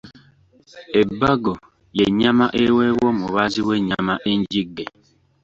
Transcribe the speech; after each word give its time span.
Ebbago 1.01 1.51
y’ennyama 1.97 2.45
eweebwa 2.63 3.07
omubaazi 3.13 3.59
w’ennyama 3.67 4.13
enjigge. 4.31 4.85